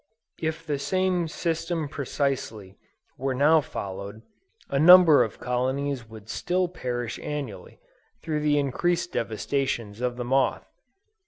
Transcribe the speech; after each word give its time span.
If 0.41 0.65
the 0.65 0.79
same 0.79 1.27
system 1.27 1.87
precisely, 1.87 2.75
were 3.19 3.35
now 3.35 3.61
followed, 3.61 4.23
a 4.67 4.79
number 4.79 5.23
of 5.23 5.39
colonies 5.39 6.09
would 6.09 6.27
still 6.27 6.67
perish 6.67 7.19
annually, 7.19 7.79
through 8.23 8.39
the 8.39 8.57
increased 8.57 9.13
devastations 9.13 10.01
of 10.01 10.15
the 10.15 10.25
moth. 10.25 10.65